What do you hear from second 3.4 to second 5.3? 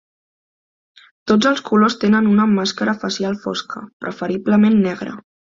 fosca, preferiblement negra.